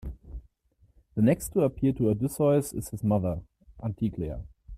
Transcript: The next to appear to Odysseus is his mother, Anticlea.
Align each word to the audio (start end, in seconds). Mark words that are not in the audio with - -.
The 1.13 1.21
next 1.21 1.49
to 1.49 1.61
appear 1.61 1.93
to 1.93 2.09
Odysseus 2.09 2.73
is 2.73 2.89
his 2.89 3.03
mother, 3.03 3.41
Anticlea. 3.83 4.41